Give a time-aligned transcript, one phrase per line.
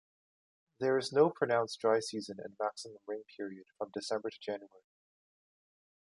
[0.79, 4.81] There is no pronounced dry season and maximum rain period from December to January.